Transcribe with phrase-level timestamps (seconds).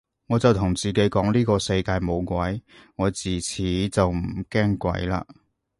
[0.29, 2.59] 我就同自己講呢個世界冇鬼，
[2.95, 4.17] 我自此就唔
[4.49, 5.23] 驚鬼嘞